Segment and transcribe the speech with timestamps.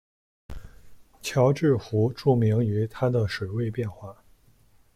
[1.21, 4.23] 乔治湖著名于它的水位变化。